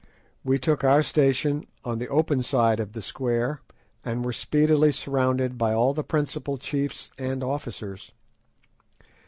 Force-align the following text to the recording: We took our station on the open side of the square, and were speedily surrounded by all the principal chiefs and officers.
We 0.43 0.57
took 0.57 0.83
our 0.83 1.03
station 1.03 1.67
on 1.85 1.99
the 1.99 2.09
open 2.09 2.41
side 2.41 2.79
of 2.79 2.93
the 2.93 3.03
square, 3.03 3.61
and 4.03 4.25
were 4.25 4.33
speedily 4.33 4.91
surrounded 4.91 5.59
by 5.59 5.73
all 5.75 5.93
the 5.93 6.03
principal 6.03 6.57
chiefs 6.57 7.11
and 7.19 7.43
officers. 7.43 8.11